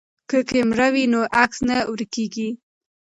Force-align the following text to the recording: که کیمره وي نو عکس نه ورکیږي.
که 0.29 0.37
کیمره 0.49 0.87
وي 0.93 1.05
نو 1.13 1.21
عکس 1.41 1.57
نه 1.69 1.77
ورکیږي. 1.91 2.49